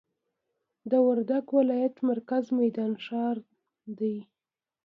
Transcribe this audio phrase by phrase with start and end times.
[0.89, 3.37] د وردګ ولایت مرکز میدان ښار
[3.99, 4.17] دي.